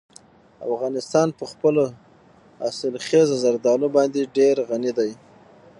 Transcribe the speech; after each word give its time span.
افغانستان 0.69 1.27
په 1.37 1.43
خپلو 1.51 1.83
حاصلخیزه 2.61 3.35
زردالو 3.43 3.87
باندې 3.97 4.31
ډېر 4.37 4.55
غني 4.69 4.91
دی. 4.97 5.11